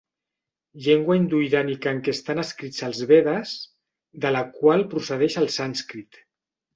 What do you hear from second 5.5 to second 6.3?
sànscrit.